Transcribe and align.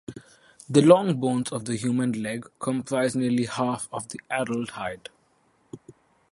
The 0.67 0.81
long 0.81 1.19
bones 1.19 1.51
of 1.51 1.65
the 1.65 1.75
human 1.75 2.23
leg 2.23 2.49
comprise 2.57 3.15
nearly 3.15 3.45
half 3.45 3.87
of 3.93 4.07
adult 4.31 4.71
height. 4.71 5.09